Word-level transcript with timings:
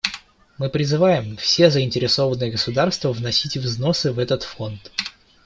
Мы 0.57 0.71
призываем 0.71 1.37
все 1.37 1.69
заинтересованные 1.69 2.49
государства 2.49 3.13
вносить 3.13 3.55
взносы 3.57 4.11
в 4.11 4.17
этот 4.17 4.41
Фонд. 4.41 4.91